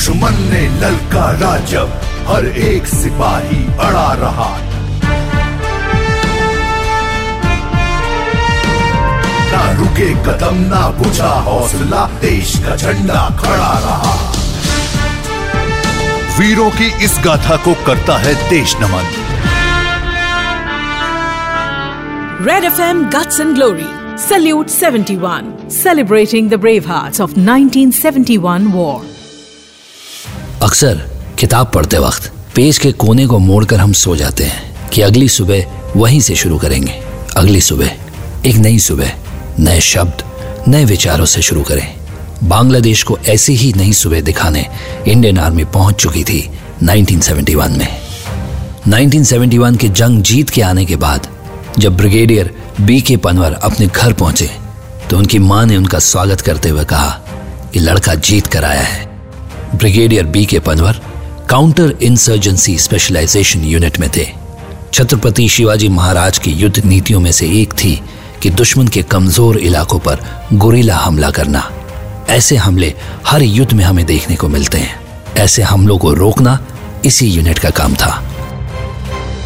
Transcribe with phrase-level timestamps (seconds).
[0.00, 1.88] दुश्मन ने ललकारा जब
[2.26, 4.48] हर एक सिपाही अड़ा रहा
[9.50, 14.14] ना रुके कदम, ना बुझा हौसला, देश का झंडा खड़ा रहा
[16.38, 19.14] वीरों की इस गाथा को करता है देश नमन
[22.48, 23.92] Red FM Guts and Glory.
[24.16, 25.54] Salute 71.
[25.82, 29.09] Celebrating the brave hearts of 1971 war.
[30.70, 30.98] अक्सर
[31.38, 35.64] किताब पढ़ते वक्त पेज के कोने को मोड़कर हम सो जाते हैं कि अगली सुबह
[35.96, 36.92] वहीं से शुरू करेंगे।
[37.36, 37.90] अगली सुबह,
[38.46, 39.12] एक नई सुबह,
[39.58, 40.22] नए शब्द,
[40.68, 41.86] नए विचारों से शुरू करें।
[42.44, 44.66] बांग्लादेश को ऐसी ही नई सुबह दिखाने
[45.08, 46.40] इंडियन आर्मी पहुँच चुकी थी
[46.84, 47.88] 1971 में।
[48.88, 51.28] 1971 के जंग जीत के आने के बाद
[51.78, 54.50] जब ब्रिगेडियर बी के पनवर अपने घर पहुँचे
[55.10, 57.10] तो उनकी माँ ने उनका स्वागत करते हुए कहा
[57.72, 59.09] कि लड़का जीत कर आया है।
[59.74, 61.00] Brigadier B K Panwar,
[61.50, 64.26] counter insurgency specialization unit में थे।
[64.94, 68.00] छत्रपति शिवाजी महाराज की युद्ध नीतियों में से एक थी
[68.42, 71.70] कि दुश्मन के कमज़ोर इलाकों पर गुरीला हमला करना।
[72.30, 72.92] ऐसे हमले
[73.26, 75.00] हर युद्ध में हमें देखने को मिलते हैं।
[75.36, 76.58] ऐसे हमलों को रोकना
[77.04, 78.22] इसी यूनिट का काम था।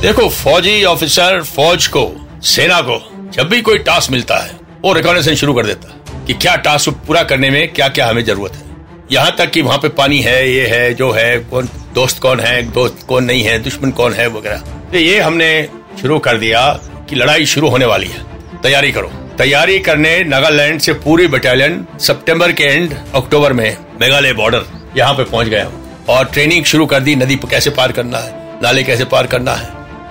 [0.02, 2.10] देखो, फौजी ऑफिसर फौज को,
[2.44, 3.00] सेना को,
[3.32, 6.90] जब भी कोई टास्क मिलता है, वो रिकॉर्डेशन शुरू कर देता है कि क्या टास्क
[7.06, 8.63] पूरा करने में क्या क्या हमें ज़रूरत है।
[9.12, 12.62] यहाँ तक कि वहाँ पे पानी है, ये है, जो है, कौन दोस्त कौन है,
[12.72, 14.58] दोस्त कौन नहीं है, दुश्मन कौन है वगैरह।
[14.92, 15.68] तो ये हमने
[16.00, 16.68] शुरू कर दिया
[17.08, 18.22] कि लड़ाई शुरू होने वाली है।
[18.62, 24.64] तैयारी करो। तैयारी करने नागालैंड से पूरी बटालियन सितंबर के एंड अक्टूबर में मेघालय बॉर्डर
[24.96, 25.70] यहाँ पे पहुँच गया
[26.08, 28.32] और ट्रेनिंग शुरू कर दी, नदी कैसे पार करना है,
[28.62, 29.68] नाले कैसे पार करना है,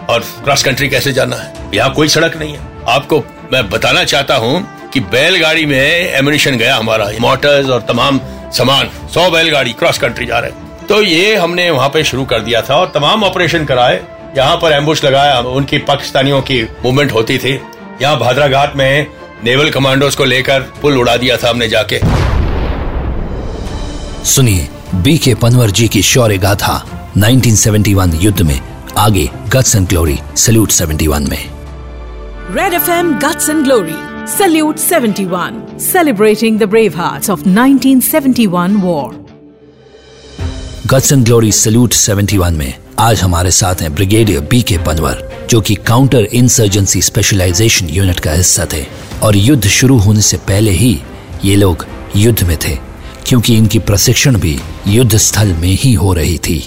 [0.09, 4.35] और क्रॉस कंट्री कैसे जाना है। यहाँ कोई सड़क नहीं है। आपको मैं बताना चाहता
[4.35, 8.19] हूँ कि बैलगाड़ी में एम्यूनिशन गया हमारा। मोटर्स और तमाम
[8.53, 12.61] सामान सौ बैलगाड़ी क्रॉस कंट्री जा रहे तो ये हमने वहाँ पे शुरू कर दिया
[12.61, 14.01] था और तमाम ऑपरेशन कराए।
[14.37, 17.53] यहाँ पर एम्बुश लगाया उनकी पाकिस्तानियों की मूवमेंट होती थी।
[18.01, 19.07] यहाँ भादरा घाट में
[19.43, 21.99] नेवल कमांडोज को लेकर पुल उड़ा दिया था हमने जाके।
[24.25, 26.75] सुनिए बी के पनवर जी की शौर्य गाथा
[27.17, 28.59] 1971 युद्ध में
[28.97, 31.43] आगे गट्स एंड ग्लोरी सल्यूट 71 में।
[32.55, 34.12] Red FM Guts and Glory.
[34.25, 35.77] Salute 71.
[35.77, 39.11] Celebrating the brave hearts of 1971 war.
[40.87, 45.61] Guts and glory salute 71 में आज हमारे साथ हैं ब्रिगेडियर बी के पनवर जो
[45.61, 48.83] कि काउंटर इंसर्जेंसी स्पेशलाइजेशन यूनिट का हिस्सा थे
[49.23, 50.97] और युद्ध शुरू होने से पहले ही
[51.45, 51.85] ये लोग
[52.15, 52.75] युद्ध में थे
[53.27, 54.57] क्योंकि इनकी प्रशिक्षण भी
[54.87, 56.57] युद्ध स्थल में ही हो रही थी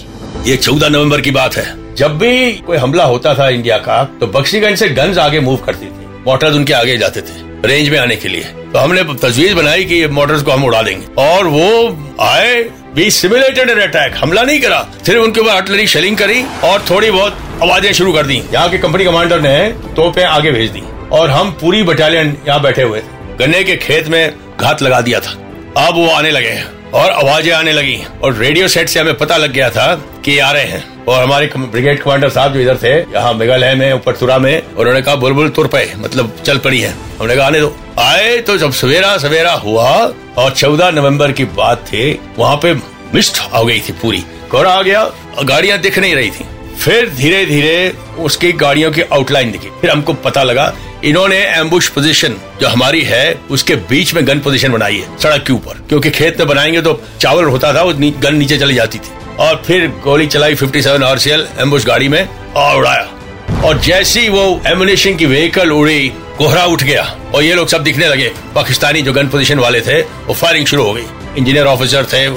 [0.45, 4.27] ये चौदह नवंबर की बात है जब भी कोई हमला होता था इंडिया का तो
[4.39, 8.15] बक्सीगंज से गन्स आगे मूव करती थी मोटर्स उनके आगे जाते थे रेंज में आने
[8.15, 12.15] के लिए। तो हमने तजवीज बनाई कि ये मोटर्स को हम उड़ा देंगे। और वो
[12.21, 12.61] आए
[12.95, 17.11] भी सिमुलेटेड एन अटैक हमला नहीं करा। सिर्फ़ उनके ऊपर अटलरी शेलिंग करी और थोड़ी
[17.11, 19.57] बहुत आवाज़ें शुरू कर दी। यहाँ के कंपनी कमांडर ने
[19.95, 23.01] तोपें आगे भेज दी। और हम पूरी बटालियन यहाँ बैठे हुए।
[23.39, 25.31] गन्ने के खेत में घात लगा दिया था।
[25.77, 29.37] अब वो आने लगे हैं। और आवाज़ें आने लगी। और रेडियो सेट से हमें पता
[29.37, 29.93] लग गया था
[30.25, 33.93] कि आ रहे हैं। और हमारे ब्रिगेड कमांडर साहब जो इधर थे, यहाँ मेघालय में,
[33.93, 37.75] ऊपर में, उन्होंने कहा, बुलबुल तुर पे मतलब चल पड़ी है। हमने कहा, आने दो।
[37.99, 39.89] आए तो जब सवेरा सवेरा हुआ
[40.37, 42.73] और चौदह नवंबर की बात थी, वहाँ पे
[43.13, 45.03] मिस्ट हो गई थी पूरी। कोहरा आ गया,
[45.43, 46.45] गाड़ियाँ दिख नहीं रही थी।
[46.77, 50.73] फिर धीरे धीरे उसकी गाड़ियों की आउटलाइन दिखी। फिर हमको पता लगा
[51.05, 55.53] इन्होंने एम्बुश पोजीशन जो हमारी है उसके बीच में गन पोजीशन बनाई है सड़क के
[55.53, 58.99] ऊपर। क्योंकि खेत में बनाएँगे तो चावल होता था वो नी, गन नीचे चली जाती
[58.99, 64.27] थी। और फिर गोली चलाई 57 सेवन आरसीएल एम्बुश गाड़ी में और उड़ाया। और जैसी
[64.29, 66.07] वो एम्युनेशन की व्हीकल उड़ी
[66.37, 67.03] कोहरा उठ गया
[67.35, 70.83] और ये लोग सब दिखने लगे। पाकिस्तानी जो गन पोजीशन वाले थे वो फायरिंग शुरू
[70.83, 71.05] हो गई।
[71.37, 72.27] इंजीनियर ऑफिसर थे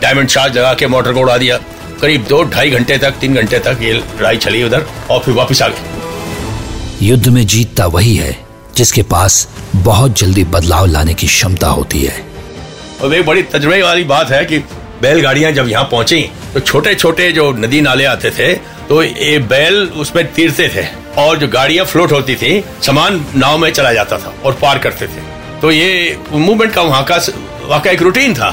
[0.00, 1.58] डायमंड चार्ज लगा के मोटर को उड़ा दिया।
[2.00, 5.62] करीब दो ढाई घंटे तक तीन घंटे तक ये लड़ाई चली उधर और फिर वापस
[5.62, 5.92] आ गए
[7.02, 8.36] युद्ध में जीतता वही है
[8.76, 12.14] जिसके पास बहुत जल्दी बदलाव लाने की क्षमता होती है।
[13.02, 14.58] और एक बड़ी तजर्बे वाली बात है कि
[15.02, 16.20] बैलगाड़ियाँ जब यहाँ पहुँची
[16.54, 18.52] तो छोटे छोटे जो नदी नाले आते थे
[18.88, 20.86] तो ये बैल उसमें तीरते थे
[21.20, 25.06] और जो गाड़ियाँ फ्लोट होती थी सामान नाव में चला जाता था और पार करते
[25.06, 25.22] थे।
[25.60, 27.16] तो ये मूवमेंट का वहाँ का
[27.66, 28.50] वाकई एक रूटीन था।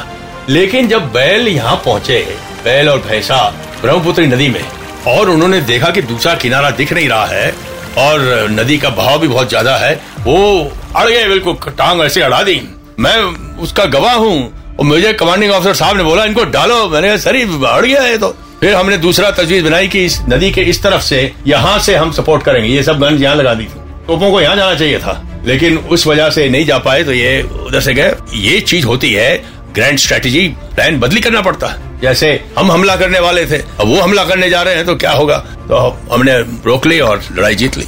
[0.49, 2.19] लेकिन जब बैल यहाँ पहुँचे
[2.63, 3.37] बैल और भैंसा
[3.81, 4.63] ब्रह्मपुत्री नदी में।
[5.07, 7.53] और उन्होंने देखा कि दूसरा किनारा दिख नहीं रहा है,
[7.99, 12.41] और नदी का बहाव भी बहुत ज़्यादा है, वो अड़ गए बिल्कुल टांग ऐसे अड़ा
[12.43, 12.61] दी।
[12.99, 13.17] मैं
[13.59, 17.85] उसका गवाह हूँ, और मुझे कमांडिंग ऑफिसर साहब ने बोला, इनको डालो। मैंने सर अड़
[17.85, 21.31] गया है तो। फिर हमने दूसरा तजवीज बनाई कि इस नदी के इस तरफ़ से
[21.47, 24.55] यहाँ से हम सपोर्ट करेंगे। ये सब गन्स यहाँ लगा दी थी। तोपों को यहाँ
[24.55, 28.13] जाना चाहिए था, लेकिन उस वजह से नहीं जा पाए तो ये उधर से गए।
[28.35, 29.35] ये चीज़ होती है
[29.73, 33.99] ग्रैंड स्ट्रेटेजी प्लान बदली करना पड़ता। है जैसे हम हमला करने वाले थे अब वो
[34.01, 35.37] हमला करने जा रहे हैं तो क्या होगा
[35.71, 35.79] तो
[36.13, 37.85] हमने रोक ली और लड़ाई जीत ली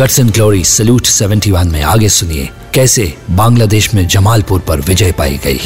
[0.00, 5.40] गट्स एंड ग्लोरी सल्यूट 71 में आगे सुनिए कैसे बांग्लादेश में जमालपुर पर विजय पाई
[5.46, 5.60] गई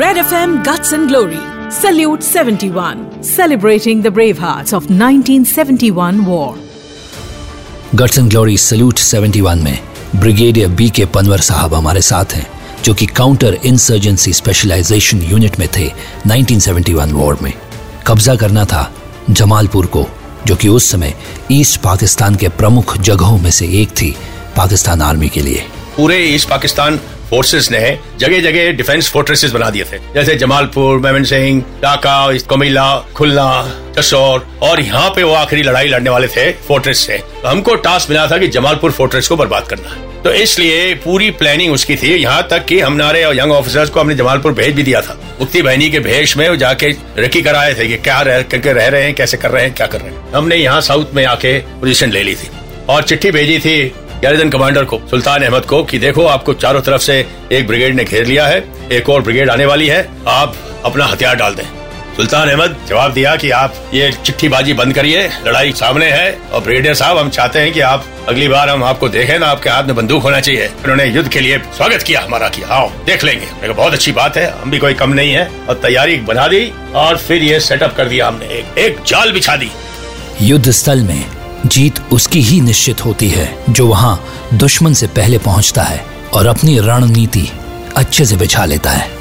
[0.00, 1.38] Red FM Guts and Glory.
[1.76, 3.00] Salute 71.
[3.30, 6.50] Celebrating the brave hearts of 1971 war.
[8.02, 9.78] Guts and glory salute 71 में
[10.16, 12.46] ब्रिगेडियर बी के पनवर साहब हमारे साथ हैं
[12.84, 15.90] जो कि काउंटर इंसर्जेंसी स्पेशलाइजेशन यूनिट में थे
[16.26, 17.52] 1971 वॉर में।
[18.06, 18.90] कब्जा करना था
[19.30, 20.06] जमालपुर को,
[20.46, 21.14] जो कि उस समय
[21.52, 24.16] ईस्ट पाकिस्तान के प्रमुख जगहों में से एक थी
[24.56, 25.64] पाकिस्तान आर्मी के लिए।
[25.96, 27.00] पूरे ईस्ट पाकिस्तान
[27.30, 32.16] फोर्सेस ने जगह जगह डिफेंस फोर्ट्रेसेस बना दिए थे। जैसे जमालपुर मेमन सिंह डाका
[32.48, 33.48] कोमिला खुलना
[33.96, 38.10] जसौर और यहाँ पे वो आखिरी लड़ाई लड़ने वाले थे फोर्ट्रेस से। तो हमको टास्क
[38.10, 42.46] मिला था कि जमालपुर फोर्ट्रेस को बर्बाद करना। तो इसलिए पूरी प्लानिंग उसकी थी। यहाँ
[42.50, 45.90] तक कि हम हमारे यंग ऑफिसर्स को हमने जमालपुर भेज भी दिया था। मुक्ति बहनी
[45.90, 49.36] के भेष में जाके रखी कराए थे कि क्या रह, करके रह रहे हैं कैसे
[49.36, 52.34] कर रहे हैं क्या कर रहे हैं। हमने यहाँ साउथ में आके पोजीशन ले ली
[52.34, 52.50] थी।
[52.88, 53.82] और चिट्ठी भेजी थी
[54.22, 58.04] गैरिजन कमांडर को सुल्तान अहमद को कि देखो आपको चारों तरफ़ से एक ब्रिगेड ने
[58.04, 61.79] घेर लिया है एक और ब्रिगेड आने वाली है आप अपना हथियार डाल दें।
[62.16, 66.94] सुल्तान अहमद जवाब दिया कि आप ये चिट्ठीबाजी बंद करिए लड़ाई सामने है और ब्रिगेडियर
[66.94, 69.94] साहब हम चाहते हैं कि आप अगली बार हम आपको देखें ना आपके हाथ में
[69.96, 73.74] बंदूक होना चाहिए। उन्होंने युद्ध के लिए स्वागत किया हमारा कि आओ देख लेंगे। मैंने
[73.74, 77.16] बहुत अच्छी बात है हम भी कोई कम नहीं है। और तैयारी बना दी और
[77.16, 79.70] फिर ये सेटअप कर दिया हमने। एक, एक जाल बिछा दी।
[80.42, 81.24] युद्ध स्थल में
[81.66, 86.78] जीत उसकी ही निश्चित होती है जो वहाँ दुश्मन से पहले पहुँचता है और अपनी
[86.78, 87.48] रणनीति
[87.96, 89.19] अच्छे से बिछा लेता है।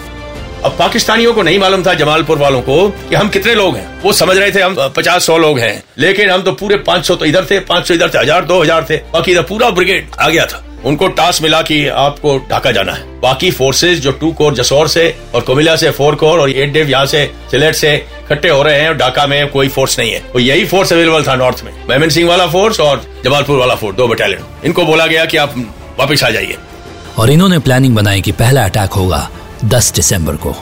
[0.65, 4.13] अब पाकिस्तानियों को नहीं मालूम था, जमालपुर वालों को, कि हम कितने लोग हैं। वो
[4.13, 7.25] समझ रहे थे, हम पचास सौ लोग हैं। लेकिन हम तो पूरे पाँच सौ तो
[7.25, 10.29] इधर थे, पाँच सौ इधर थे, हज़ार, दो हज़ार थे। बाकी इधर पूरा ब्रिगेड आ
[10.29, 14.53] गया था। उनको टास्क मिला कि आपको ढाका जाना है। बाकी फोर्सेज जो टू कोर,
[14.53, 18.49] जसौर से और कोमिला से फोर कोर और एट डेव यहाँ से सिलेट से इकट्ठे
[18.49, 21.35] हो रहे हैं और ढाका में कोई फोर्स नहीं है। तो यही फोर्स अवेलेबल था
[21.35, 25.25] नॉर्थ में। मेमन सिंह वाला फोर्स और जमालपुर वाला फोर्स, दो बटालियन। इनको बोला गया
[25.25, 25.55] कि आप
[25.99, 26.57] वापिस आ जाइए।
[27.17, 29.29] और इन्होंने प्लानिंग बनाई कि पहला अटैक होगा।
[29.65, 30.55] 10 दिसंबर को।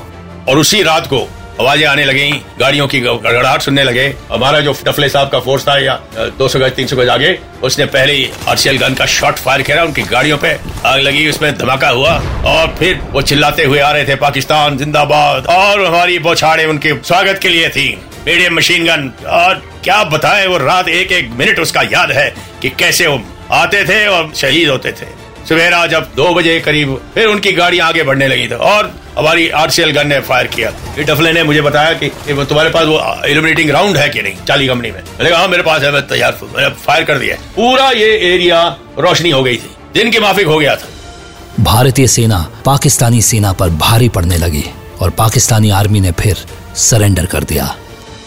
[0.50, 1.28] और उसी रात को
[1.62, 2.30] आवाज़ें आने लगी,
[2.60, 6.00] गाड़ियों की गड़गड़ाहट सुनने लगे। हमारा जो टफले साहब का फोर्स था या
[6.40, 10.02] 200 गज 300 गज आगे, उसने पहले ही आरसीएल गन का शॉट फायर किया उनकी
[10.02, 10.52] गाड़ियों पे
[10.86, 12.12] आग लगी, उसमें धमाका हुआ।
[12.46, 17.40] और फिर वो चिल्लाते हुए आ रहे थे, पाकिस्तान जिंदाबाद, और हमारी बौछाड़े उनके स्वागत
[17.42, 17.90] के लिए थी।
[18.28, 22.70] मीडियम मशीन गन और क्या बताए, वो रात एक एक मिनट उसका याद है कि
[22.70, 23.22] कैसे वो
[23.52, 25.06] आते थे और शहीद होते थे।
[25.50, 29.92] सवेरा जब दो बजे करीब, फिर उनकी गाड़ी आगे बढ़ने लगी थी और हमारी आरसीएल
[29.92, 34.10] गन ने फायर किया। डफले ने मुझे बताया कि तुम्हारे पास वो इल्यूमिनेटिंग राउंड है
[34.10, 35.00] कि नहीं, चाली कंपनी में?
[35.00, 38.66] मैंने कहा हाँ मेरे पास है, मैं तैयार मैंने फायर कर दिया पूरा ये एरिया
[39.00, 43.70] रोशनी हो गई थी, दिन के माफिक हो गया था। भारतीय सेना पाकिस्तानी सेना पर
[43.80, 44.64] भारी पड़ने लगी,
[45.02, 46.46] और पाकिस्तानी आर्मी ने फिर
[46.78, 47.76] सरेंडर कर दिया।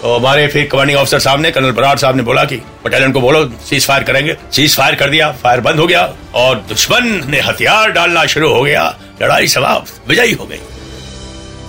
[0.02, 3.20] तो हमारे फिर कमांडिंग ऑफिसर साहब ने कर्नल बराड़ साहब ने बोला कि बटालियन को
[3.20, 4.36] बोलो सीज फायर करेंगे.
[4.52, 6.02] सीज फायर कर दिया फायर बंद हो गया
[6.34, 8.84] और दुश्मन ने हथियार डालना शुरू हो गया।
[9.22, 10.60] लड़ाई समाप्त विजयी हो गई।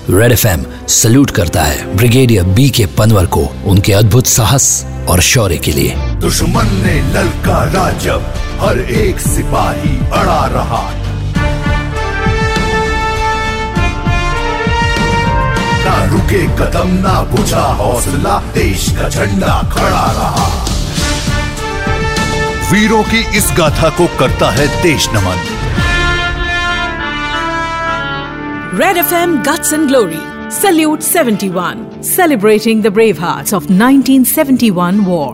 [0.10, 0.48] रेड एफ़
[0.88, 5.96] सल्यूट करता है ब्रिगेडियर बी के पनवर को उनके अद्भुत साहस और शौर्य के लिए।
[6.22, 10.82] दुश्मन ने ललकारा जब हर एक सिपाही अड़ा रहा।
[16.32, 20.46] रुके कदम ना बुझा हौसला देश का झंडा खड़ा रहा
[22.72, 25.50] वीरों की इस गाथा को करता है देश नमन
[28.80, 30.20] Red FM Guts and Glory.
[30.58, 31.82] Salute 71.
[32.10, 35.32] Celebrating the brave hearts of 1971 war.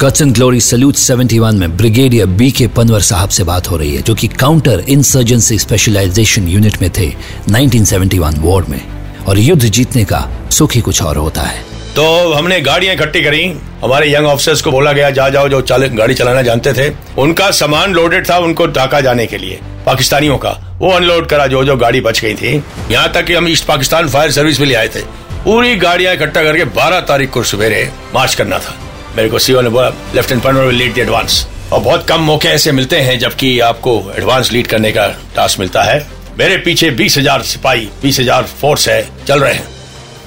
[0.00, 3.94] Guts and glory salute 71 में ब्रिगेडियर बी के पनवर साहब से बात हो रही
[3.94, 7.10] है जो कि काउंटर इंसर्जेंसी स्पेशलाइजेशन यूनिट में थे
[7.52, 8.80] 1971 वॉर में
[9.28, 11.64] और युद्ध जीतने का सुख ही कुछ और होता है।
[11.94, 13.44] तो हमने गाड़ियाँ इकट्ठी करी।
[13.84, 17.50] हमारे यंग ऑफिसर्स को बोला गया जा जाओ, जो चालक गाड़ी चलाना जानते थे, उनका
[17.50, 21.76] सामान लोडेड था उनको ढाका जाने के लिए, पाकिस्तानियों का। वो अनलोड करा, जो जो
[21.76, 24.88] गाड़ी बच गई थी। यहाँ तक कि हम ईस्ट पाकिस्तान फायर सर्विस में ले आए
[24.88, 25.00] थे।
[25.44, 28.74] पूरी गाड़ियाँ इकट्ठा करके 12 तारीख को सवेरे मार्च करना था।
[29.16, 32.96] मेरे को सीओ ने बोला लेफ्टिनेंट लीड द एडवांस और बहुत कम मौके ऐसे मिलते
[32.96, 35.06] हैं, जबकि आपको एडवांस लीड करने का
[35.36, 39.66] टास्क मिलता है। मेरे पीछे बीस हज़ार सिपाही बीस हज़ार फोर्स है चल रहे हैं।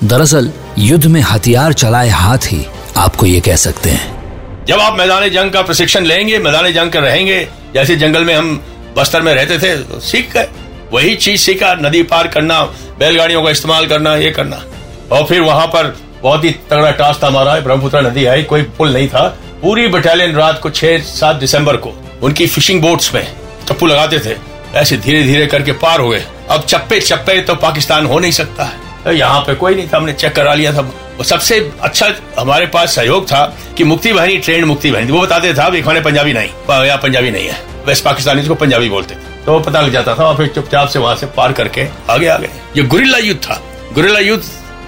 [0.04, 2.66] दरअसल युद्ध में हथियार चलाए हाथ ही
[2.98, 7.01] आपको ये कह सकते हैं। जब आप मैदान जंग का प्रशिक्षण लेंगे मैदान जंग कर
[7.01, 8.56] रहेंगे जैसे जंगल में हम
[8.98, 10.48] बस्तर में रहते थे तो सीख गए।
[10.92, 12.62] वही चीज़ सीखा नदी पार करना
[13.00, 14.63] बैलगाड़ियों का इस्तेमाल करना ये करना।
[15.12, 18.94] और फिर वहाँ पर बहुत ही तगड़ा टास्क था हमारा ब्रह्मपुत्र नदी आई कोई पुल
[18.94, 19.28] नहीं था।
[19.62, 23.25] पूरी बटालियन रात को छह सात दिसंबर को उनकी फिशिंग बोट्स में
[23.68, 24.36] टप्पू लगाते थे।
[24.76, 28.88] ऐसे धीरे धीरे करके पार हुए। अब चप्पे चप्पे तो पाकिस्तान हो नहीं सकता है।
[29.04, 30.92] तो यहाँ पे कोई नहीं था, हमने चेक करा लिया था।
[31.24, 32.08] सबसे अच्छा
[32.40, 33.46] हमारे पास सहयोग था
[33.78, 36.50] कि मुक्ति बहनी ट्रेंड मुक्ति बहनी वो बताते था खाने पंजाबी नहीं
[36.86, 40.38] यहाँ पंजाबी नहीं है। वेस्ट पाकिस्तानी को पंजाबी बोलते तो पता लग जाता था और
[40.38, 43.62] फिर चुपचाप से वहाँ से पार करके आगे आ गए ये गुरिल्ला युद्ध था।
[43.94, 44.44] गुरिल्ला युद्ध,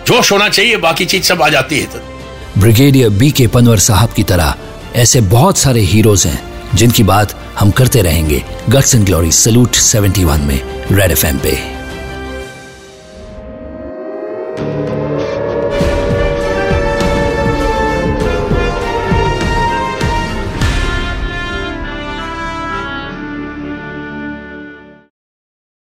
[0.08, 2.02] जोश होना चाहिए, बाकी चीज़ सब आ जाती है।
[2.58, 4.54] ब्रिगेडियर बी के पनवर साहब की तरह,
[4.96, 10.40] ऐसे बहुत सारे हीरोज हैं। जिनकी बात हम करते रहेंगे। गट्स एंड ग्लोरी सलूट 71
[10.40, 10.62] में
[10.92, 11.81] रेड एफ़ एम पे।